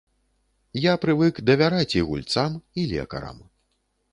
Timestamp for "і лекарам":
2.81-3.37